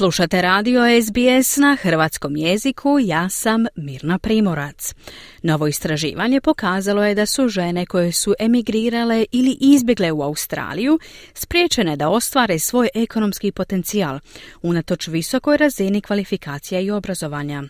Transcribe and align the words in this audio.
Slušate 0.00 0.42
radio 0.42 0.80
SBS 1.02 1.56
na 1.56 1.76
hrvatskom 1.82 2.36
jeziku, 2.36 2.98
ja 3.02 3.28
sam 3.28 3.66
Mirna 3.76 4.18
Primorac. 4.18 4.94
Novo 5.42 5.66
istraživanje 5.66 6.40
pokazalo 6.40 7.04
je 7.04 7.14
da 7.14 7.26
su 7.26 7.48
žene 7.48 7.86
koje 7.86 8.12
su 8.12 8.34
emigrirale 8.38 9.24
ili 9.32 9.56
izbjegle 9.60 10.12
u 10.12 10.22
Australiju 10.22 10.98
spriječene 11.34 11.96
da 11.96 12.08
ostvare 12.08 12.58
svoj 12.58 12.88
ekonomski 12.94 13.52
potencijal, 13.52 14.18
unatoč 14.62 15.08
visokoj 15.08 15.56
razini 15.56 16.00
kvalifikacija 16.00 16.80
i 16.80 16.90
obrazovanja. 16.90 17.62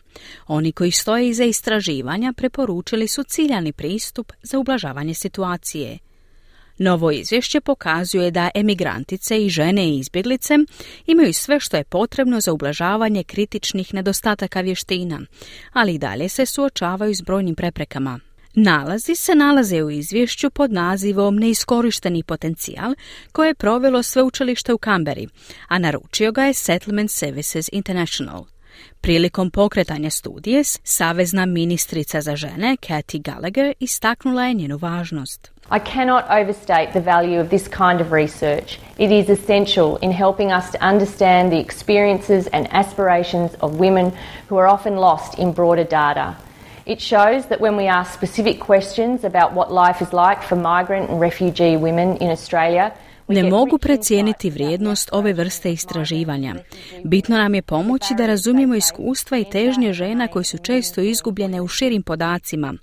Oni 0.47 0.73
koji 0.73 0.91
stoje 0.91 1.29
iza 1.29 1.45
istraživanja 1.45 2.33
preporučili 2.37 3.09
su 3.09 3.23
ciljani 3.23 3.73
pristup 3.73 4.33
za 4.43 4.59
ublažavanje 4.59 5.15
situacije. 5.15 5.99
Novo 6.83 7.11
izvješće 7.11 7.61
pokazuje 7.61 8.31
da 8.31 8.51
emigrantice 8.55 9.45
i 9.45 9.49
žene 9.49 9.89
i 9.89 9.99
izbjeglice 9.99 10.55
imaju 11.07 11.33
sve 11.33 11.61
što 11.61 11.77
je 11.77 11.85
potrebno 11.85 12.41
za 12.41 12.53
ublažavanje 12.53 13.25
kritičnih 13.25 13.95
nedostataka 13.95 14.61
vještina, 14.61 15.21
ali 15.73 15.95
i 15.95 15.99
dalje 15.99 16.29
se 16.29 16.47
suočavaju 16.47 17.15
s 17.15 17.23
brojnim 17.23 17.55
preprekama. 17.55 18.21
Nalazi 18.55 19.15
se 19.15 19.35
nalaze 19.35 19.83
u 19.83 19.91
izvješću 19.91 20.51
pod 20.51 20.73
nazivom 20.73 21.37
Neiskorišteni 21.37 22.23
potencijal 22.23 22.95
koje 23.33 23.49
je 23.49 23.55
provelo 23.55 24.03
sveučilište 24.03 24.73
u 24.73 24.79
Kamberi, 24.79 25.29
a 25.69 25.79
naručio 25.79 26.33
ga 26.33 26.45
je 26.45 26.55
Settlement 26.55 27.11
Services 27.11 27.69
International. 27.73 28.45
Prilikom 29.01 29.51
pokretanja 29.51 30.11
studije, 30.11 30.63
savezna 30.85 31.47
ministrica 31.47 32.21
za 32.21 32.37
žene, 32.37 32.77
Kathy 32.89 33.23
Gallagher, 33.23 33.73
istaknula 33.81 34.45
je 34.45 34.55
njenu 34.55 34.77
važnost. 34.77 35.51
I 35.73 35.79
cannot 35.79 36.29
overstate 36.29 36.93
the 36.93 37.01
value 37.01 37.39
of 37.39 37.49
this 37.49 37.69
kind 37.69 38.01
of 38.01 38.11
research. 38.11 38.81
It 38.99 39.13
is 39.13 39.29
essential 39.29 39.99
in 39.99 40.11
helping 40.11 40.51
us 40.51 40.73
to 40.73 40.83
understand 40.83 41.53
the 41.53 41.61
experiences 41.61 42.49
and 42.49 42.67
aspirations 42.73 43.55
of 43.61 43.79
women 43.79 44.13
who 44.49 44.57
are 44.57 44.67
often 44.67 44.97
lost 44.97 45.39
in 45.39 45.53
broader 45.53 45.85
data. 45.85 46.37
It 46.87 47.01
shows 47.01 47.47
that 47.47 47.61
when 47.61 47.77
we 47.77 47.87
ask 47.87 48.13
specific 48.13 48.59
questions 48.59 49.23
about 49.23 49.53
what 49.53 49.71
life 49.71 50.03
is 50.03 50.13
like 50.13 50.43
for 50.43 50.57
migrant 50.57 51.09
and 51.09 51.21
refugee 51.21 51.77
women 51.77 52.17
in 52.17 52.33
Australia, 52.33 52.93
ne 53.31 53.43
mogu 53.43 53.79
precijeniti 53.79 54.51
vrijednost 54.51 55.09
ove 55.13 55.33
vrste 55.33 55.73
istraživanja. 55.73 56.55
Bitno 57.05 57.37
nam 57.37 57.55
je 57.55 57.63
pomoći 57.63 58.15
da 58.19 58.27
razumijemo 58.27 58.75
iskustva 58.75 59.39
i 59.39 59.45
težnje 59.53 59.93
žena 59.93 60.29
koji 60.29 60.45
su 60.45 60.59
često 60.59 61.01
izgubljene 61.01 61.61
u 61.61 61.69
širim 61.69 62.03
podacima. 62.03 62.75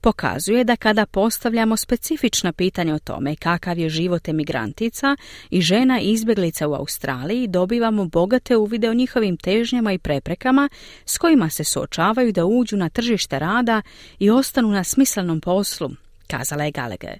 Pokazuje 0.00 0.64
da 0.64 0.76
kada 0.76 1.06
postavljamo 1.06 1.76
specifična 1.76 2.52
pitanja 2.52 2.94
o 2.94 2.98
tome 2.98 3.36
kakav 3.36 3.78
je 3.78 3.88
život 3.88 4.28
emigrantica 4.28 5.16
i 5.50 5.60
žena 5.60 6.00
izbjeglica 6.00 6.68
u 6.68 6.74
Australiji, 6.74 7.46
dobivamo 7.46 8.04
bogate 8.04 8.56
uvide 8.56 8.90
o 8.90 8.94
njihovim 8.94 9.36
težnjama 9.36 9.92
i 9.92 9.98
preprekama 9.98 10.68
s 11.04 11.18
kojima 11.18 11.50
se 11.50 11.64
suočavaju 11.64 12.32
da 12.32 12.44
uđu 12.44 12.76
na 12.76 12.88
tržište 12.88 13.38
rada 13.38 13.82
i 14.18 14.30
ostanu 14.30 14.68
na 14.68 14.84
smislenom 14.84 15.40
poslu, 15.40 15.90
kazala 16.26 16.64
je 16.64 16.70
Gallagher. 16.70 17.18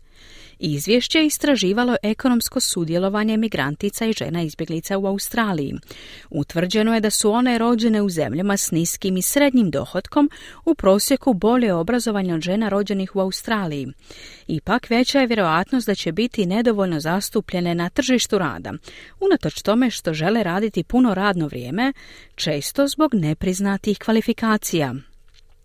Izvješće 0.58 1.18
je 1.18 1.26
istraživalo 1.26 1.96
ekonomsko 2.02 2.60
sudjelovanje 2.60 3.36
migrantica 3.36 4.06
i 4.06 4.12
žena 4.12 4.42
izbjeglica 4.42 4.98
u 4.98 5.06
Australiji. 5.06 5.74
Utvrđeno 6.30 6.94
je 6.94 7.00
da 7.00 7.10
su 7.10 7.30
one 7.30 7.58
rođene 7.58 8.02
u 8.02 8.08
zemljama 8.08 8.56
s 8.56 8.70
niskim 8.70 9.16
i 9.16 9.22
srednjim 9.22 9.70
dohodkom 9.70 10.30
u 10.64 10.74
prosjeku 10.74 11.34
bolje 11.34 11.74
obrazovanje 11.74 12.34
od 12.34 12.40
žena 12.40 12.68
rođenih 12.68 13.16
u 13.16 13.20
Australiji. 13.20 13.86
Ipak 14.46 14.90
veća 14.90 15.20
je 15.20 15.26
vjerojatnost 15.26 15.86
da 15.86 15.94
će 15.94 16.12
biti 16.12 16.46
nedovoljno 16.46 17.00
zastupljene 17.00 17.74
na 17.74 17.88
tržištu 17.88 18.38
rada, 18.38 18.72
unatoč 19.20 19.62
tome 19.62 19.90
što 19.90 20.14
žele 20.14 20.42
raditi 20.42 20.84
puno 20.84 21.14
radno 21.14 21.46
vrijeme, 21.46 21.92
često 22.34 22.88
zbog 22.88 23.14
nepriznatih 23.14 23.98
kvalifikacija. 23.98 24.94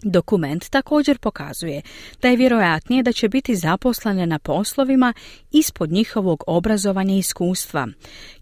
Dokument 0.04 0.70
također 0.70 1.18
pokazuje 1.18 1.82
da 2.22 2.28
je 2.28 2.36
vjerojatnije 2.36 3.04
da 3.04 3.12
će 3.12 3.30
biti 3.30 3.56
zaposlene 3.56 4.26
na 4.26 4.40
poslovima 4.40 5.14
ispod 5.52 5.92
njihovog 5.92 6.44
obrazovanja 6.48 7.14
i 7.14 7.18
iskustva. 7.18 7.88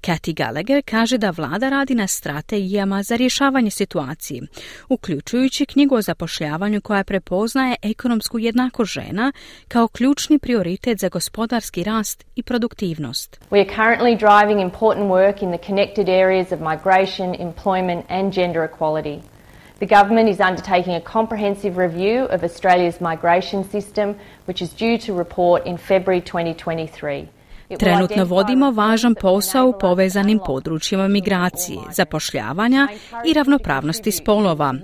Cathy 0.02 0.34
Gallagher 0.34 0.82
kaže 0.86 1.18
da 1.18 1.30
vlada 1.30 1.70
radi 1.70 1.96
na 1.96 2.08
strategijama 2.08 3.04
za 3.04 3.16
rješavanje 3.16 3.72
situacije, 3.72 4.42
uključujući 4.90 5.66
knjigu 5.66 5.96
o 5.96 6.02
zapošljavanju 6.02 6.82
koja 6.82 7.04
prepoznaje 7.04 7.76
ekonomsku 7.82 8.40
jednako 8.40 8.86
žena 8.86 9.32
kao 9.68 9.88
ključni 9.88 10.40
prioritet 10.40 11.00
za 11.00 11.10
gospodarski 11.10 11.84
rast 11.84 12.26
i 12.36 12.44
produktivnost. 12.44 13.40
We 13.52 13.60
are 13.60 13.76
currently 13.76 14.18
driving 14.18 14.62
important 14.62 15.08
work 15.08 15.44
in 15.44 15.58
the 15.58 15.68
connected 15.68 16.10
areas 16.10 16.52
of 16.52 16.60
migration, 16.60 17.36
employment 17.40 18.06
and 18.10 18.34
gender 18.34 18.70
equality. 18.70 19.39
The 19.80 19.86
government 19.86 20.28
is 20.28 20.42
undertaking 20.42 20.96
a 20.96 21.02
comprehensive 21.02 21.78
review 21.78 22.26
of 22.26 22.44
Australia's 22.44 23.00
migration 23.00 23.64
system, 23.64 24.18
which 24.44 24.62
is 24.62 24.74
due 24.74 24.98
to 24.98 25.14
report 25.14 25.66
in 25.66 25.78
February 25.78 26.20
2023. 26.20 27.30
Trenutno 27.78 28.26
vodimo 28.26 28.72
važan 28.72 29.16
posao 29.16 29.68
u 29.68 29.74
povezanim 29.80 30.40
područjima 30.46 31.08
migracije, 31.08 31.80
zapošljavanja 31.92 32.88
i 33.26 33.34
ravnopravnosti 33.34 34.12
spolova. 34.12 34.76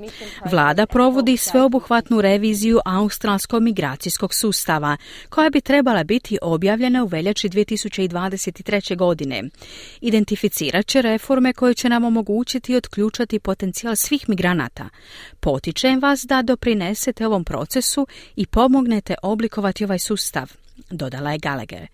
Vlada 0.52 0.86
provodi 0.86 1.38
sveobuhvatnu 1.38 2.22
reviziju 2.22 2.80
australskog 2.86 3.64
migracijskog 3.64 4.34
sustava, 4.34 4.98
koja 5.30 5.50
bi 5.50 5.62
trebala 5.62 6.04
biti 6.04 6.38
objavljena 6.42 7.04
u 7.04 7.08
veljači 7.08 7.50
2023. 7.50 8.98
godine. 8.98 9.44
Identificirat 10.02 10.86
će 10.86 11.02
reforme 11.02 11.54
koje 11.54 11.74
će 11.74 11.90
nam 11.90 12.04
omogućiti 12.04 12.76
otključati 12.76 13.40
potencijal 13.40 13.96
svih 13.96 14.30
migranata. 14.30 14.90
Potičem 15.40 16.00
vas 16.00 16.26
da 16.26 16.42
doprinesete 16.42 17.28
ovom 17.28 17.44
procesu 17.44 18.08
i 18.36 18.46
pomognete 18.46 19.16
oblikovati 19.24 19.86
ovaj 19.86 20.00
sustav, 20.00 20.52
dodala 20.90 21.32
je 21.32 21.38
Gallagher. 21.38 21.88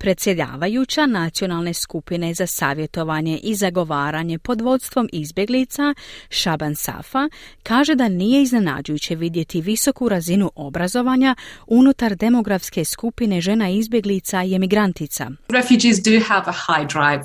Predsjedavajuća 0.00 1.06
nacionalne 1.06 1.74
skupine 1.74 2.34
za 2.34 2.46
savjetovanje 2.46 3.40
i 3.42 3.54
zagovaranje 3.54 4.38
pod 4.38 4.60
vodstvom 4.60 5.08
izbjeglica 5.12 5.94
Shaban 6.30 6.74
Safa 6.74 7.28
kaže 7.62 7.94
da 7.94 8.08
nije 8.08 8.42
iznenađujuće 8.42 9.14
vidjeti 9.14 9.60
visoku 9.60 10.08
razinu 10.08 10.52
obrazovanja 10.54 11.34
unutar 11.66 12.16
demografske 12.16 12.84
skupine 12.84 13.40
žena 13.40 13.70
izbjeglica 13.70 14.42
i 14.42 14.54
emigrantica. 14.54 15.30
Refugees 15.48 15.96
do 16.02 16.20
have 16.28 16.44
a 16.46 16.52
high 16.52 16.86
drive 16.92 17.22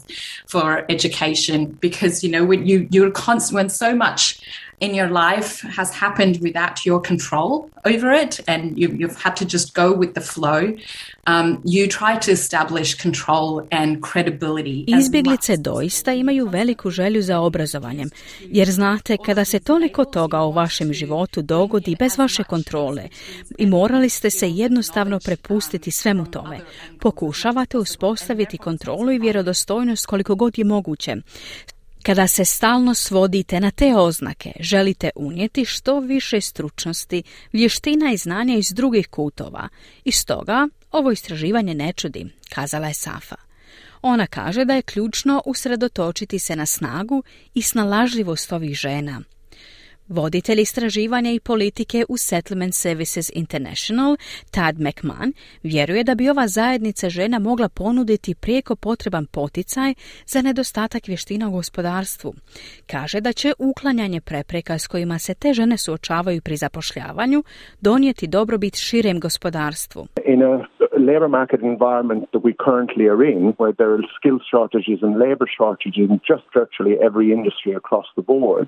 for 0.51 0.85
education 0.89 1.77
because 1.81 2.27
you 2.27 2.31
know 2.31 2.47
when 2.47 2.63
you 2.65 2.87
you're 2.89 3.25
constant 3.25 3.55
when 3.57 3.69
so 3.69 3.95
much 3.95 4.21
in 4.79 4.95
your 4.95 5.09
life 5.09 5.67
has 5.77 5.91
happened 6.01 6.39
without 6.41 6.85
your 6.85 7.01
control 7.01 7.69
over 7.85 8.11
it 8.23 8.39
and 8.47 8.77
you, 8.77 8.89
you've 8.89 9.21
had 9.23 9.35
to 9.35 9.45
just 9.45 9.75
go 9.75 9.97
with 9.97 10.13
the 10.13 10.21
flow. 10.21 10.73
Um, 11.27 11.61
you 11.63 11.87
try 11.87 12.19
to 12.19 12.31
establish 12.31 12.95
control 12.95 13.67
and 13.71 13.97
credibility. 14.11 14.85
Izbjeglice 14.87 15.57
doista 15.57 16.13
imaju 16.13 16.47
veliku 16.47 16.89
želju 16.89 17.21
za 17.21 17.39
obrazovanjem, 17.39 18.09
jer 18.41 18.71
znate 18.71 19.17
kada 19.25 19.45
se 19.45 19.59
toliko 19.59 20.05
toga 20.05 20.41
u 20.41 20.51
vašem 20.51 20.93
životu 20.93 21.41
dogodi 21.41 21.95
bez 21.99 22.17
vaše 22.17 22.43
kontrole 22.43 23.09
i 23.57 23.65
morali 23.65 24.09
ste 24.09 24.29
se 24.29 24.49
jednostavno 24.49 25.19
prepustiti 25.19 25.91
svemu 25.91 26.25
tome. 26.25 26.59
Pokušavate 26.99 27.77
uspostaviti 27.77 28.57
kontrolu 28.57 29.11
i 29.11 29.19
vjerodostojnost 29.19 30.05
koliko 30.05 30.35
god 30.35 30.57
je 30.57 30.65
moguće. 30.65 31.15
Kada 32.05 32.27
se 32.27 32.45
stalno 32.45 32.93
svodite 32.93 33.59
na 33.59 33.71
te 33.71 33.95
oznake, 33.95 34.51
želite 34.59 35.09
unijeti 35.15 35.65
što 35.65 35.99
više 35.99 36.41
stručnosti, 36.41 37.23
vještina 37.53 38.11
i 38.11 38.17
znanja 38.17 38.55
iz 38.55 38.73
drugih 38.73 39.07
kutova. 39.07 39.69
I 40.03 40.11
stoga 40.11 40.67
ovo 40.91 41.11
istraživanje 41.11 41.73
ne 41.73 41.93
čudi, 41.93 42.25
kazala 42.49 42.87
je 42.87 42.93
Safa. 42.93 43.35
Ona 44.01 44.27
kaže 44.27 44.65
da 44.65 44.73
je 44.73 44.81
ključno 44.81 45.41
usredotočiti 45.45 46.39
se 46.39 46.55
na 46.55 46.65
snagu 46.65 47.23
i 47.53 47.61
snalažljivost 47.61 48.51
ovih 48.51 48.75
žena– 48.75 49.21
Voditelj 50.09 50.61
istraživanja 50.61 51.31
i 51.31 51.39
politike 51.39 52.05
u 52.09 52.17
Settlement 52.17 52.73
Services 52.73 53.31
International, 53.35 54.17
Tad 54.51 54.75
McMahon, 54.79 55.33
vjeruje 55.63 56.03
da 56.03 56.15
bi 56.15 56.29
ova 56.29 56.47
zajednica 56.47 57.09
žena 57.09 57.39
mogla 57.39 57.69
ponuditi 57.69 58.35
prijeko 58.35 58.75
potreban 58.75 59.25
poticaj 59.25 59.93
za 60.25 60.41
nedostatak 60.41 61.07
vještina 61.07 61.47
u 61.47 61.51
gospodarstvu. 61.51 62.33
Kaže 62.91 63.21
da 63.21 63.31
će 63.33 63.53
uklanjanje 63.59 64.21
prepreka 64.21 64.77
s 64.77 64.87
kojima 64.87 65.19
se 65.19 65.33
te 65.33 65.53
žene 65.53 65.77
suočavaju 65.77 66.41
pri 66.41 66.55
zapošljavanju 66.55 67.43
donijeti 67.81 68.27
dobrobit 68.27 68.75
širem 68.75 69.19
gospodarstvu. 69.19 70.07
In 70.25 70.43
a 70.43 70.65
labor 70.97 71.29
market 71.29 71.61
environment 71.61 72.23
that 72.31 72.43
we 72.43 72.53
currently 72.67 73.05
are 73.13 73.21
in, 73.31 73.41
where 73.59 73.73
there 73.79 73.91
are 73.95 74.03
skills 74.17 74.43
shortages 74.51 74.99
and 75.05 75.13
labor 75.25 75.47
shortages 75.57 76.07
in 76.13 76.19
just 76.31 76.45
virtually 76.59 76.93
every 77.07 77.27
industry 77.37 77.71
across 77.81 78.07
the 78.17 78.25
board, 78.33 78.67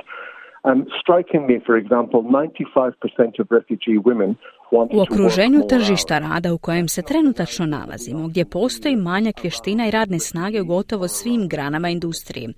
Um, 0.64 0.86
strikingly, 1.02 1.60
for 1.66 1.78
example, 1.78 2.24
95% 2.24 3.40
of 3.40 3.48
refugee 3.52 4.00
women 4.00 4.36
u 4.72 5.02
okruženju 5.02 5.62
tržišta 5.70 6.20
rada 6.20 6.54
u 6.54 6.58
kojem 6.58 6.88
se 6.88 7.02
trenutačno 7.02 7.66
nalazimo, 7.66 8.28
gdje 8.28 8.46
postoji 8.46 8.96
manjak 8.96 9.44
vještina 9.44 9.88
i 9.88 9.92
radne 9.92 10.20
snage 10.20 10.62
u 10.62 10.66
gotovo 10.66 11.08
svim 11.08 11.48
granama 11.48 11.90
industrije. 11.90 12.50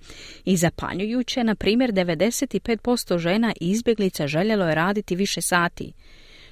I 0.44 0.56
zapanjujuće, 0.56 1.44
na 1.44 1.54
primjer, 1.54 1.92
95% 1.92 3.18
žena 3.18 3.52
izbjeglica 3.60 4.26
željelo 4.26 4.68
je 4.68 4.74
raditi 4.74 5.16
više 5.16 5.40
sati. 5.40 5.92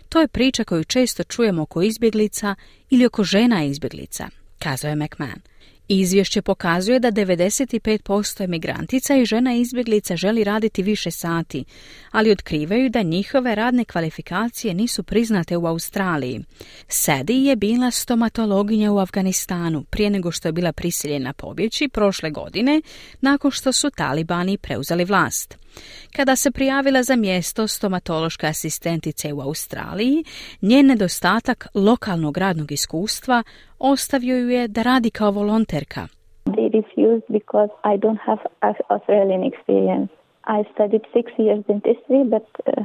To 0.08 0.20
je 0.20 0.28
priča 0.28 0.64
koju 0.64 0.84
često 0.84 1.24
čujemo 1.24 1.62
oko 1.62 1.82
izbjeglica 1.82 2.54
ili 2.90 3.06
oko 3.06 3.22
žena 3.22 3.64
izbjeglica, 3.64 4.28
kazao 4.58 4.88
je 4.88 4.96
McMahon. 4.96 5.40
Izvješće 5.88 6.42
pokazuje 6.42 7.00
da 7.00 7.12
95% 7.12 8.44
emigrantica 8.44 9.16
i 9.16 9.24
žena 9.24 9.54
izbjeglica 9.54 10.16
želi 10.16 10.44
raditi 10.44 10.82
više 10.82 11.10
sati, 11.10 11.64
ali 12.10 12.30
otkrivaju 12.30 12.90
da 12.90 13.02
njihove 13.02 13.54
radne 13.54 13.84
kvalifikacije 13.84 14.74
nisu 14.74 15.02
priznate 15.02 15.56
u 15.56 15.66
Australiji. 15.66 16.44
Sedi 16.88 17.44
je 17.44 17.56
bila 17.56 17.90
stomatologinja 17.90 18.92
u 18.92 18.98
Afganistanu 18.98 19.84
prije 19.84 20.10
nego 20.10 20.30
što 20.30 20.48
je 20.48 20.52
bila 20.52 20.72
prisiljena 20.72 21.32
pobjeći 21.32 21.88
prošle 21.88 22.30
godine 22.30 22.82
nakon 23.20 23.50
što 23.50 23.72
su 23.72 23.90
talibani 23.90 24.58
preuzeli 24.58 25.04
vlast. 25.04 25.67
Kada 26.16 26.36
se 26.36 26.50
prijavila 26.50 27.02
za 27.02 27.16
mjesto 27.16 27.66
stomatološke 27.66 28.46
asistentice 28.46 29.32
u 29.32 29.40
Australiji, 29.40 30.24
njen 30.62 30.86
nedostatak 30.86 31.66
lokalnog 31.74 32.38
radnog 32.38 32.72
iskustva 32.72 33.42
ostavio 33.78 34.36
ju 34.36 34.48
je 34.48 34.68
da 34.68 34.82
radi 34.82 35.10
kao 35.10 35.30
volonterka. 35.30 36.08
They 36.44 36.68
refused 36.72 37.26
because 37.28 37.70
I 37.84 37.96
don't 37.98 38.20
have 38.26 38.42
Australian 38.88 39.42
experience. 39.50 40.08
I 40.48 40.64
studied 40.74 41.04
six 41.12 41.26
years 41.38 41.60
dentistry, 41.66 42.24
but 42.24 42.48
uh, 42.66 42.84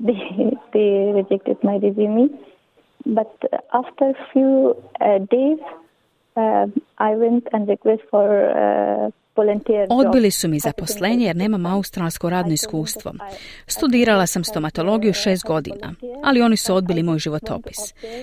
they, 0.06 0.22
they 0.72 1.12
rejected 1.20 1.56
my 1.62 1.76
resume. 1.86 2.28
But 3.04 3.32
after 3.72 4.10
a 4.10 4.26
few 4.32 4.76
uh, 5.00 5.18
days, 5.18 5.58
uh, 6.36 6.66
I 6.98 7.10
went 7.16 7.48
and 7.52 7.68
request 7.68 8.02
for 8.10 8.26
uh, 8.50 9.10
Odbili 9.90 10.30
su 10.30 10.48
mi 10.48 10.58
zaposlenje 10.58 11.26
jer 11.26 11.36
nemam 11.36 11.66
australsko 11.66 12.30
radno 12.30 12.52
iskustvo. 12.52 13.12
Studirala 13.66 14.26
sam 14.26 14.44
stomatologiju 14.44 15.12
šest 15.12 15.44
godina, 15.44 15.94
ali 16.24 16.42
oni 16.42 16.56
su 16.56 16.74
odbili 16.74 17.02
moj 17.02 17.18
životopis. 17.18 17.78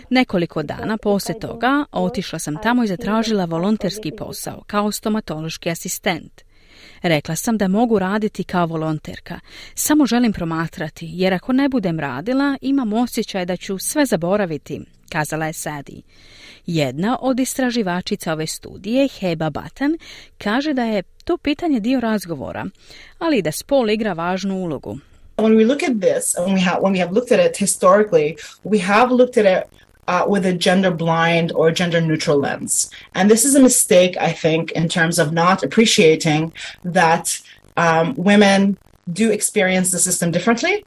Nekoliko 0.09 0.63
dana 0.63 0.97
poslije 0.97 1.39
toga 1.39 1.85
otišla 1.91 2.39
sam 2.39 2.57
tamo 2.63 2.83
i 2.83 2.87
zatražila 2.87 3.45
volonterski 3.45 4.11
posao 4.11 4.63
kao 4.67 4.91
stomatološki 4.91 5.69
asistent. 5.69 6.48
Rekla 7.01 7.35
sam 7.35 7.57
da 7.57 7.67
mogu 7.67 7.99
raditi 7.99 8.43
kao 8.43 8.65
volonterka. 8.65 9.39
Samo 9.75 10.05
želim 10.05 10.33
promatrati, 10.33 11.07
jer 11.11 11.33
ako 11.33 11.53
ne 11.53 11.69
budem 11.69 11.99
radila, 11.99 12.57
imam 12.61 12.93
osjećaj 12.93 13.45
da 13.45 13.57
ću 13.57 13.77
sve 13.77 14.05
zaboraviti, 14.05 14.81
kazala 15.09 15.45
je 15.45 15.53
Sadi. 15.53 16.01
Jedna 16.65 17.17
od 17.21 17.39
istraživačica 17.39 18.33
ove 18.33 18.47
studije, 18.47 19.07
Heba 19.19 19.49
Batan, 19.49 19.97
kaže 20.37 20.73
da 20.73 20.83
je 20.83 21.03
to 21.23 21.37
pitanje 21.37 21.79
dio 21.79 21.99
razgovora, 21.99 22.65
ali 23.19 23.41
da 23.41 23.51
spol 23.51 23.89
igra 23.89 24.13
važnu 24.13 24.55
ulogu. 24.55 24.97
When 25.37 25.55
we 25.55 25.65
look 25.67 25.83
at 25.83 25.95
this, 26.01 26.35
when 26.35 26.53
we 26.53 26.63
have 26.63 26.79
when 26.81 26.91
we 26.91 26.99
have 26.99 27.11
looked 27.11 27.39
at 27.39 27.51
it 27.51 27.57
historically, 27.57 28.35
we 28.63 28.81
have 28.81 29.11
looked 29.11 29.45
at 29.45 29.63
it 29.63 29.79
uh, 30.09 30.25
with 30.27 30.43
a 30.43 30.53
gender 30.53 30.89
blind 30.89 31.51
or 31.51 31.69
gender 31.71 32.01
neutral 32.01 32.39
lens. 32.39 32.89
And 33.13 33.29
this 33.29 33.45
is 33.45 33.53
a 33.53 33.59
mistake, 33.59 34.17
I 34.19 34.31
think, 34.33 34.71
in 34.71 34.89
terms 34.89 35.19
of 35.19 35.31
not 35.31 35.61
appreciating 35.61 36.51
that 36.83 37.39
um, 37.77 38.15
women 38.15 38.79
do 39.13 39.31
experience 39.31 39.91
the 39.91 39.99
system 39.99 40.31
differently 40.31 40.83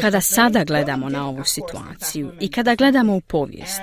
Kada 0.00 0.20
sada 0.20 0.64
gledamo 0.64 1.08
na 1.08 1.28
ovu 1.28 1.44
situaciju 1.44 2.32
i 2.40 2.48
kada 2.50 2.74
gledamo 2.74 3.16
u 3.16 3.20
povijest, 3.20 3.80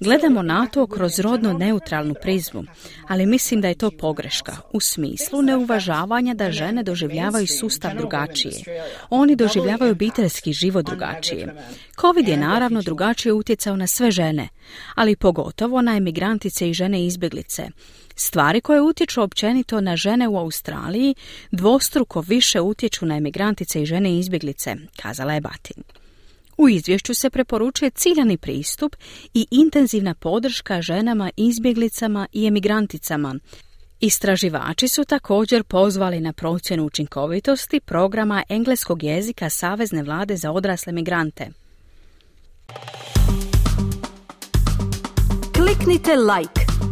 gledamo 0.00 0.42
na 0.42 0.66
to 0.66 0.86
kroz 0.86 1.18
rodno 1.18 1.52
neutralnu 1.52 2.14
prizmu, 2.22 2.64
ali 3.08 3.26
mislim 3.26 3.60
da 3.60 3.68
je 3.68 3.74
to 3.74 3.90
pogreška 3.90 4.56
u 4.72 4.80
smislu 4.80 5.42
neuvažavanja 5.42 6.34
da 6.34 6.52
žene 6.52 6.82
doživljavaju 6.82 7.46
sustav 7.46 7.96
drugačije. 7.96 8.54
Oni 9.10 9.36
doživljavaju 9.36 9.92
obiteljski 9.92 10.52
život 10.52 10.86
drugačije. 10.86 11.54
Covid 12.00 12.28
je 12.28 12.36
naravno 12.36 12.82
drugačije 12.82 13.32
utjecao 13.32 13.76
na 13.76 13.86
sve 13.86 14.10
žene, 14.10 14.48
ali 14.94 15.16
pogotovo 15.16 15.82
na 15.82 15.96
emigrantice 15.96 16.70
i 16.70 16.74
žene 16.74 17.06
izbjeglice. 17.06 17.68
Stvari 18.16 18.60
koje 18.60 18.80
utječu 18.80 19.22
općenito 19.22 19.80
na 19.80 19.96
žene 19.96 20.28
u 20.28 20.38
Australiji 20.38 21.14
dvostruko 21.50 22.20
više 22.20 22.60
utječu 22.60 23.06
na 23.06 23.16
emigrantice 23.16 23.82
i 23.82 23.86
žene 23.86 24.18
izbjeglice, 24.18 24.76
kazala 24.96 25.34
je 25.34 25.40
Batin. 25.40 25.82
U 26.56 26.68
izvješću 26.68 27.14
se 27.14 27.30
preporučuje 27.30 27.90
ciljani 27.90 28.36
pristup 28.36 28.96
i 29.34 29.46
intenzivna 29.50 30.14
podrška 30.14 30.82
ženama, 30.82 31.30
izbjeglicama 31.36 32.26
i 32.32 32.46
emigranticama. 32.46 33.34
Istraživači 34.00 34.88
su 34.88 35.04
također 35.04 35.64
pozvali 35.64 36.20
na 36.20 36.32
procjenu 36.32 36.84
učinkovitosti 36.84 37.80
programa 37.80 38.42
engleskog 38.48 39.02
jezika 39.02 39.50
Savezne 39.50 40.02
vlade 40.02 40.36
za 40.36 40.52
odrasle 40.52 40.92
migrante. 40.92 41.50
Kliknite 45.54 46.16
like, 46.16 46.63